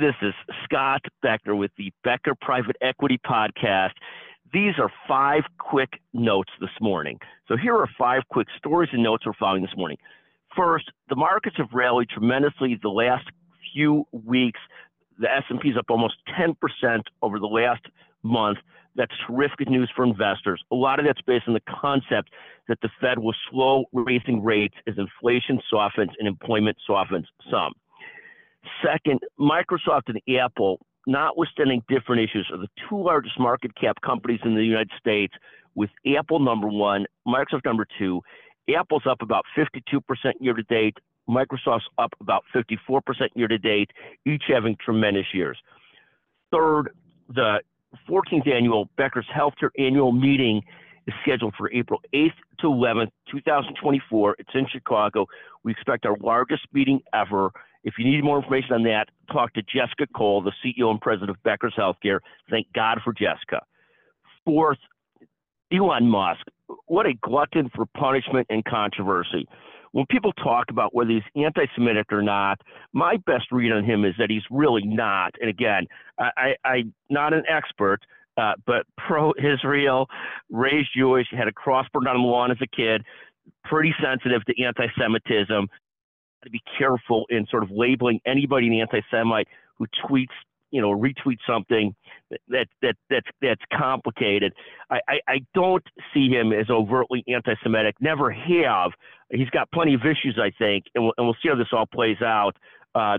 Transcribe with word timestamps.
This 0.00 0.14
is 0.22 0.32
Scott 0.64 1.02
Becker 1.20 1.54
with 1.54 1.72
the 1.76 1.92
Becker 2.04 2.34
Private 2.40 2.76
Equity 2.80 3.18
Podcast. 3.18 3.90
These 4.50 4.72
are 4.78 4.90
five 5.06 5.42
quick 5.58 5.90
notes 6.14 6.50
this 6.58 6.70
morning. 6.80 7.18
So 7.48 7.54
here 7.58 7.76
are 7.76 7.86
five 7.98 8.22
quick 8.30 8.46
stories 8.56 8.88
and 8.94 9.02
notes 9.02 9.26
we're 9.26 9.34
following 9.38 9.60
this 9.60 9.76
morning. 9.76 9.98
First, 10.56 10.90
the 11.10 11.16
markets 11.16 11.56
have 11.58 11.66
rallied 11.74 12.08
tremendously 12.08 12.78
the 12.80 12.88
last 12.88 13.26
few 13.74 14.06
weeks. 14.10 14.58
The 15.18 15.30
S&P 15.30 15.68
is 15.68 15.76
up 15.76 15.90
almost 15.90 16.14
10% 16.40 16.54
over 17.20 17.38
the 17.38 17.46
last 17.46 17.84
month. 18.22 18.56
That's 18.96 19.12
terrific 19.26 19.68
news 19.68 19.90
for 19.94 20.06
investors. 20.06 20.64
A 20.72 20.76
lot 20.76 20.98
of 20.98 21.04
that's 21.04 21.20
based 21.20 21.44
on 21.46 21.52
the 21.52 21.62
concept 21.68 22.30
that 22.68 22.78
the 22.80 22.88
Fed 23.02 23.18
will 23.18 23.34
slow 23.50 23.84
raising 23.92 24.42
rates 24.42 24.76
as 24.86 24.94
inflation 24.96 25.60
softens 25.68 26.12
and 26.18 26.26
employment 26.26 26.78
softens 26.86 27.26
some. 27.50 27.74
Second, 28.84 29.20
Microsoft 29.38 30.08
and 30.08 30.20
Apple, 30.38 30.80
notwithstanding 31.06 31.82
different 31.88 32.22
issues, 32.22 32.48
are 32.52 32.58
the 32.58 32.68
two 32.88 33.02
largest 33.02 33.38
market 33.38 33.74
cap 33.76 33.96
companies 34.04 34.40
in 34.44 34.54
the 34.54 34.64
United 34.64 34.90
States, 34.98 35.34
with 35.74 35.90
Apple 36.16 36.40
number 36.40 36.68
one, 36.68 37.06
Microsoft 37.26 37.64
number 37.64 37.86
two. 37.98 38.20
Apple's 38.74 39.02
up 39.08 39.22
about 39.22 39.44
52% 39.56 40.00
year 40.40 40.54
to 40.54 40.62
date. 40.64 40.96
Microsoft's 41.28 41.84
up 41.98 42.12
about 42.20 42.44
54% 42.54 43.00
year 43.34 43.48
to 43.48 43.58
date, 43.58 43.90
each 44.26 44.44
having 44.48 44.76
tremendous 44.84 45.26
years. 45.32 45.58
Third, 46.52 46.90
the 47.28 47.60
14th 48.08 48.48
annual 48.48 48.88
Becker's 48.96 49.26
Healthcare 49.34 49.70
Annual 49.78 50.12
Meeting 50.12 50.62
is 51.06 51.14
scheduled 51.22 51.54
for 51.56 51.70
April 51.72 52.00
8th 52.14 52.32
to 52.60 52.66
11th, 52.66 53.10
2024. 53.30 54.36
It's 54.38 54.50
in 54.54 54.66
Chicago. 54.70 55.26
We 55.64 55.72
expect 55.72 56.06
our 56.06 56.16
largest 56.20 56.62
meeting 56.72 57.00
ever. 57.12 57.50
If 57.84 57.94
you 57.98 58.04
need 58.04 58.22
more 58.22 58.38
information 58.38 58.72
on 58.72 58.82
that, 58.84 59.06
talk 59.32 59.52
to 59.54 59.62
Jessica 59.62 60.06
Cole, 60.14 60.42
the 60.42 60.52
CEO 60.64 60.90
and 60.90 61.00
president 61.00 61.30
of 61.30 61.42
Becker's 61.42 61.74
Healthcare. 61.78 62.18
Thank 62.50 62.66
God 62.74 62.98
for 63.02 63.12
Jessica. 63.12 63.62
Fourth, 64.44 64.78
Elon 65.72 66.08
Musk. 66.08 66.42
What 66.86 67.06
a 67.06 67.14
glutton 67.22 67.70
for 67.74 67.86
punishment 67.96 68.46
and 68.50 68.64
controversy. 68.64 69.46
When 69.92 70.06
people 70.08 70.32
talk 70.34 70.66
about 70.70 70.94
whether 70.94 71.10
he's 71.10 71.22
anti 71.34 71.66
Semitic 71.74 72.12
or 72.12 72.22
not, 72.22 72.60
my 72.92 73.16
best 73.26 73.46
read 73.50 73.72
on 73.72 73.84
him 73.84 74.04
is 74.04 74.14
that 74.18 74.30
he's 74.30 74.42
really 74.50 74.82
not. 74.84 75.34
And 75.40 75.50
again, 75.50 75.86
I, 76.18 76.54
am 76.64 76.94
not 77.08 77.32
an 77.32 77.42
expert, 77.48 78.00
uh, 78.36 78.52
but 78.66 78.86
pro 79.08 79.32
Israel, 79.38 80.06
raised 80.50 80.90
Jewish, 80.96 81.26
had 81.36 81.48
a 81.48 81.52
cross 81.52 81.86
burned 81.92 82.08
on 82.08 82.16
the 82.16 82.22
lawn 82.22 82.50
as 82.50 82.58
a 82.62 82.68
kid, 82.68 83.02
pretty 83.64 83.92
sensitive 84.02 84.44
to 84.44 84.62
anti 84.62 84.86
Semitism 84.98 85.68
to 86.44 86.50
be 86.50 86.60
careful 86.78 87.26
in 87.30 87.46
sort 87.46 87.62
of 87.62 87.70
labeling 87.70 88.20
anybody 88.26 88.66
an 88.68 88.74
anti-Semite 88.74 89.48
who 89.76 89.86
tweets, 90.04 90.26
you 90.70 90.80
know, 90.80 90.90
retweets 90.90 91.40
something 91.46 91.94
that 92.48 92.68
that 92.80 92.94
that's 93.08 93.26
that's 93.42 93.62
complicated. 93.72 94.52
I, 94.90 95.00
I, 95.08 95.20
I 95.26 95.38
don't 95.54 95.82
see 96.14 96.28
him 96.28 96.52
as 96.52 96.70
overtly 96.70 97.24
anti-Semitic. 97.26 97.96
Never 98.00 98.30
have. 98.30 98.92
He's 99.30 99.50
got 99.50 99.70
plenty 99.72 99.94
of 99.94 100.02
issues, 100.02 100.38
I 100.40 100.50
think, 100.58 100.84
and 100.94 101.04
we'll, 101.04 101.14
and 101.18 101.26
we'll 101.26 101.36
see 101.42 101.48
how 101.48 101.56
this 101.56 101.68
all 101.72 101.86
plays 101.86 102.22
out. 102.22 102.56
Uh, 102.94 103.18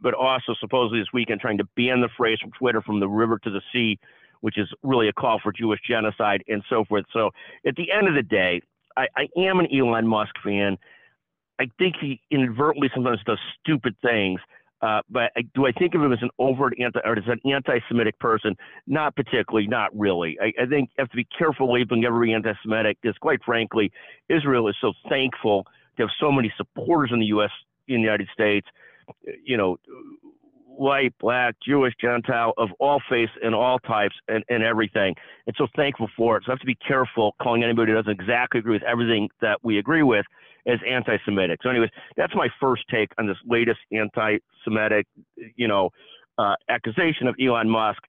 but, 0.00 0.14
also 0.14 0.52
supposedly 0.58 0.98
this 0.98 1.08
weekend 1.14 1.40
trying 1.40 1.58
to 1.58 1.64
ban 1.76 2.00
the 2.00 2.08
phrase 2.16 2.38
from 2.40 2.50
Twitter 2.58 2.82
from 2.82 2.98
the 2.98 3.08
river 3.08 3.38
to 3.38 3.50
the 3.50 3.60
sea, 3.72 3.96
which 4.40 4.58
is 4.58 4.68
really 4.82 5.08
a 5.08 5.12
call 5.12 5.38
for 5.40 5.52
Jewish 5.52 5.78
genocide 5.88 6.42
and 6.48 6.60
so 6.68 6.84
forth. 6.84 7.04
So 7.12 7.30
at 7.64 7.76
the 7.76 7.92
end 7.92 8.08
of 8.08 8.14
the 8.14 8.24
day, 8.24 8.60
I, 8.96 9.06
I 9.16 9.28
am 9.38 9.60
an 9.60 9.68
Elon 9.72 10.08
Musk 10.08 10.34
fan. 10.44 10.76
I 11.62 11.66
think 11.78 11.94
he 12.00 12.20
inadvertently 12.30 12.90
sometimes 12.92 13.20
does 13.24 13.38
stupid 13.60 13.94
things. 14.02 14.40
Uh, 14.80 15.00
but 15.08 15.30
I, 15.36 15.42
do 15.54 15.64
I 15.66 15.70
think 15.70 15.94
of 15.94 16.02
him 16.02 16.12
as 16.12 16.18
an 16.22 16.30
overt 16.40 16.74
anti 16.80 16.98
or 17.04 17.16
as 17.16 17.22
an 17.28 17.40
anti-Semitic 17.48 18.18
person? 18.18 18.56
Not 18.88 19.14
particularly, 19.14 19.68
not 19.68 19.96
really. 19.96 20.36
I, 20.42 20.46
I 20.60 20.66
think 20.66 20.90
you 20.90 21.02
have 21.02 21.10
to 21.10 21.16
be 21.16 21.26
careful 21.38 21.72
labeling 21.72 22.04
every 22.04 22.34
anti-Semitic 22.34 22.98
because, 23.00 23.16
quite 23.18 23.38
frankly, 23.44 23.92
Israel 24.28 24.66
is 24.68 24.74
so 24.80 24.92
thankful 25.08 25.68
to 25.96 26.02
have 26.02 26.10
so 26.18 26.32
many 26.32 26.52
supporters 26.56 27.10
in 27.12 27.20
the 27.20 27.26
U.S. 27.26 27.50
in 27.86 27.96
the 27.96 28.02
United 28.02 28.28
States. 28.34 28.66
You 29.44 29.56
know, 29.56 29.76
white, 30.76 31.14
black, 31.20 31.54
Jewish, 31.66 31.94
Gentile, 32.00 32.52
of 32.56 32.70
all 32.78 33.00
faiths 33.08 33.32
and 33.42 33.54
all 33.54 33.78
types 33.80 34.14
and, 34.28 34.44
and 34.48 34.62
everything. 34.62 35.14
And 35.46 35.54
so 35.58 35.66
thankful 35.76 36.08
for 36.16 36.36
it. 36.36 36.44
So 36.44 36.50
I 36.50 36.52
have 36.52 36.60
to 36.60 36.66
be 36.66 36.76
careful 36.76 37.34
calling 37.40 37.62
anybody 37.62 37.92
who 37.92 37.96
doesn't 37.96 38.20
exactly 38.20 38.60
agree 38.60 38.72
with 38.72 38.82
everything 38.82 39.28
that 39.40 39.58
we 39.62 39.78
agree 39.78 40.02
with 40.02 40.26
as 40.66 40.78
anti-Semitic. 40.88 41.60
So, 41.62 41.70
anyways, 41.70 41.90
that's 42.16 42.34
my 42.34 42.48
first 42.60 42.84
take 42.90 43.10
on 43.18 43.26
this 43.26 43.36
latest 43.44 43.80
anti-Semitic, 43.90 45.06
you 45.56 45.68
know, 45.68 45.90
uh, 46.38 46.54
accusation 46.68 47.26
of 47.26 47.34
Elon 47.40 47.68
Musk. 47.68 48.00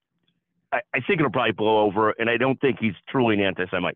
I, 0.71 0.79
I 0.93 0.99
think 1.07 1.19
it'll 1.19 1.31
probably 1.31 1.53
blow 1.53 1.79
over, 1.79 2.11
and 2.17 2.29
I 2.29 2.37
don't 2.37 2.59
think 2.61 2.77
he's 2.79 2.93
truly 3.09 3.35
an 3.35 3.41
anti-Semite. 3.41 3.95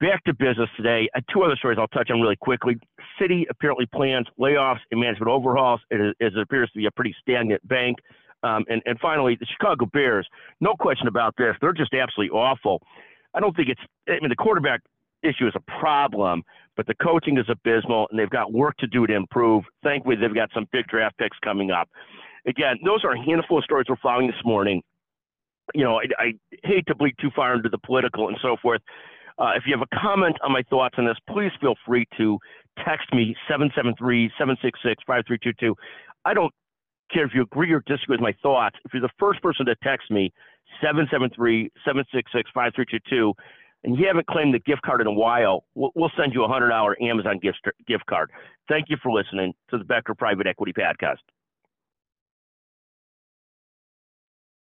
Back 0.00 0.22
to 0.24 0.34
business 0.34 0.68
today. 0.76 1.08
Uh, 1.14 1.20
two 1.32 1.42
other 1.42 1.56
stories 1.56 1.78
I'll 1.80 1.88
touch 1.88 2.10
on 2.10 2.20
really 2.20 2.36
quickly. 2.36 2.76
Citi 3.20 3.44
apparently 3.50 3.86
plans 3.86 4.26
layoffs 4.38 4.80
and 4.90 5.00
management 5.00 5.30
overhauls. 5.30 5.80
Is, 5.90 6.14
it 6.20 6.38
appears 6.38 6.70
to 6.72 6.78
be 6.78 6.86
a 6.86 6.90
pretty 6.90 7.14
stagnant 7.20 7.66
bank. 7.68 7.98
Um, 8.42 8.64
and, 8.68 8.82
and 8.84 8.98
finally, 9.00 9.36
the 9.40 9.46
Chicago 9.46 9.86
Bears. 9.86 10.28
No 10.60 10.74
question 10.74 11.08
about 11.08 11.34
this. 11.38 11.54
They're 11.60 11.72
just 11.72 11.94
absolutely 11.94 12.36
awful. 12.36 12.82
I 13.34 13.40
don't 13.40 13.56
think 13.56 13.68
it's. 13.68 13.80
I 14.08 14.20
mean, 14.20 14.28
the 14.28 14.36
quarterback 14.36 14.80
issue 15.22 15.46
is 15.46 15.54
a 15.56 15.80
problem, 15.80 16.42
but 16.76 16.86
the 16.86 16.94
coaching 16.96 17.38
is 17.38 17.46
abysmal, 17.48 18.06
and 18.10 18.18
they've 18.18 18.30
got 18.30 18.52
work 18.52 18.76
to 18.78 18.86
do 18.86 19.06
to 19.06 19.14
improve. 19.14 19.64
Thankfully, 19.82 20.16
they've 20.16 20.34
got 20.34 20.50
some 20.52 20.68
big 20.72 20.86
draft 20.86 21.16
picks 21.18 21.38
coming 21.42 21.70
up. 21.70 21.88
Again, 22.46 22.76
those 22.84 23.02
are 23.04 23.12
a 23.12 23.24
handful 23.24 23.58
of 23.58 23.64
stories 23.64 23.86
we're 23.88 23.96
following 24.02 24.26
this 24.26 24.44
morning. 24.44 24.82
You 25.74 25.84
know, 25.84 25.96
I, 25.96 26.04
I 26.18 26.32
hate 26.62 26.86
to 26.88 26.94
bleed 26.94 27.14
too 27.18 27.30
far 27.34 27.54
into 27.54 27.70
the 27.70 27.78
political 27.78 28.28
and 28.28 28.36
so 28.42 28.56
forth. 28.60 28.82
Uh, 29.38 29.52
if 29.56 29.64
you 29.66 29.76
have 29.76 29.86
a 29.90 29.98
comment 29.98 30.36
on 30.44 30.52
my 30.52 30.62
thoughts 30.68 30.94
on 30.98 31.06
this, 31.06 31.16
please 31.28 31.50
feel 31.60 31.74
free 31.86 32.06
to 32.18 32.38
text 32.84 33.12
me 33.12 33.36
773 33.48 34.30
766 34.38 35.02
5322. 35.06 35.74
I 36.24 36.34
don't 36.34 36.52
care 37.12 37.24
if 37.24 37.32
you 37.34 37.42
agree 37.42 37.72
or 37.72 37.80
disagree 37.86 38.14
with 38.14 38.20
my 38.20 38.34
thoughts. 38.42 38.76
If 38.84 38.92
you're 38.92 39.02
the 39.02 39.12
first 39.18 39.42
person 39.42 39.66
to 39.66 39.76
text 39.82 40.10
me, 40.10 40.32
773 40.80 41.70
766 41.84 42.50
5322, 42.54 43.32
and 43.84 43.98
you 43.98 44.06
haven't 44.06 44.26
claimed 44.26 44.54
the 44.54 44.60
gift 44.60 44.82
card 44.82 45.00
in 45.00 45.06
a 45.06 45.12
while, 45.12 45.64
we'll, 45.74 45.92
we'll 45.94 46.12
send 46.16 46.32
you 46.32 46.44
a 46.44 46.48
$100 46.48 46.70
Amazon 47.02 47.38
gift, 47.38 47.60
gift 47.86 48.06
card. 48.06 48.30
Thank 48.68 48.86
you 48.88 48.96
for 49.02 49.12
listening 49.12 49.52
to 49.70 49.78
the 49.78 49.84
Becker 49.84 50.14
Private 50.14 50.46
Equity 50.46 50.72
Podcast. 50.72 51.20